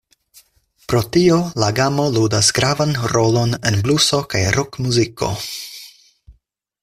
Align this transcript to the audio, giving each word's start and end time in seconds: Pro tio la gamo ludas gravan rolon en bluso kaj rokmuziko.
Pro 0.91 1.01
tio 1.17 1.35
la 1.63 1.67
gamo 1.79 2.05
ludas 2.15 2.49
gravan 2.59 2.95
rolon 3.13 3.53
en 3.71 3.77
bluso 3.87 4.23
kaj 4.33 4.41
rokmuziko. 4.57 5.29